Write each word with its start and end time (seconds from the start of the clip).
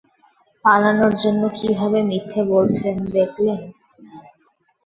পালানোর 0.65 1.13
জন্য 1.23 1.41
কীভাবে 1.57 1.99
মিথ্যে 2.09 2.41
বলছেন 2.53 2.95
দেখলেন? 3.15 3.61